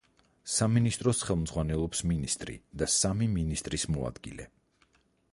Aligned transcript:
სამინისტროს 0.51 1.19
ხელმძღვანელობს 1.25 2.01
მინისტრი 2.11 2.55
და 2.83 2.87
სამი 2.93 3.27
მინისტრის 3.35 3.85
მოადგილე. 3.97 4.49